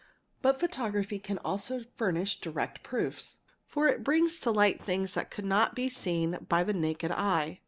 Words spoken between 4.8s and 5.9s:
things which could not be